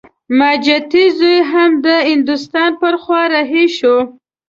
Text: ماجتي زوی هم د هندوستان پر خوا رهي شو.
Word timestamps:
ماجتي 0.39 1.03
زوی 1.17 1.37
هم 1.51 1.71
د 1.85 1.87
هندوستان 2.09 2.71
پر 2.81 2.93
خوا 3.03 3.21
رهي 3.35 3.65
شو. 3.77 3.97